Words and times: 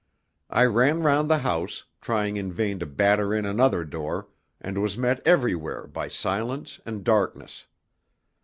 I 0.49 0.65
ran 0.65 1.03
round 1.03 1.29
the 1.29 1.37
house, 1.45 1.85
trying 2.01 2.35
in 2.35 2.51
vain 2.51 2.79
to 2.79 2.87
batter 2.87 3.35
in 3.35 3.45
another 3.45 3.83
door, 3.85 4.29
and 4.59 4.81
was 4.81 4.97
met 4.97 5.21
everywhere 5.27 5.85
by 5.85 6.07
silence 6.07 6.79
and 6.87 7.03
darkness. 7.03 7.67